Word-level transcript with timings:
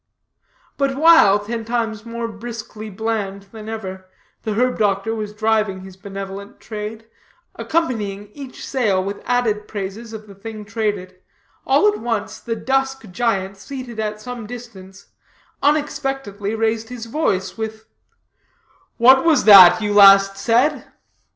But 0.77 0.95
while, 0.97 1.37
ten 1.37 1.63
times 1.63 2.07
more 2.07 2.27
briskly 2.27 2.89
bland 2.89 3.43
than 3.51 3.69
ever, 3.69 4.07
the 4.41 4.53
herb 4.55 4.79
doctor 4.79 5.13
was 5.13 5.31
driving 5.31 5.81
his 5.81 5.95
benevolent 5.95 6.59
trade, 6.59 7.05
accompanying 7.53 8.31
each 8.33 8.67
sale 8.67 9.03
with 9.03 9.21
added 9.25 9.67
praises 9.67 10.11
of 10.11 10.25
the 10.25 10.33
thing 10.33 10.65
traded, 10.65 11.21
all 11.67 11.87
at 11.87 11.99
once 11.99 12.39
the 12.39 12.55
dusk 12.55 13.11
giant, 13.11 13.57
seated 13.57 13.99
at 13.99 14.19
some 14.19 14.47
distance, 14.47 15.05
unexpectedly 15.61 16.55
raised 16.55 16.89
his 16.89 17.05
voice 17.05 17.55
with 17.55 17.85
"What 18.97 19.23
was 19.23 19.43
that 19.43 19.83
you 19.83 19.93
last 19.93 20.35
said?" 20.35 20.83